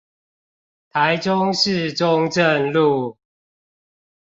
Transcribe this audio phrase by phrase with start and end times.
[0.89, 3.19] 台中市中正路